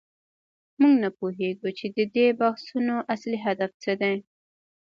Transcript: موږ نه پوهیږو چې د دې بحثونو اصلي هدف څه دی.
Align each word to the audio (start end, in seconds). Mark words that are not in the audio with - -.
موږ 0.79 0.93
نه 1.03 1.09
پوهیږو 1.17 1.69
چې 1.77 1.85
د 1.97 1.99
دې 2.15 2.27
بحثونو 2.39 2.95
اصلي 3.13 3.37
هدف 3.45 3.71
څه 3.83 3.91
دی. 4.01 4.15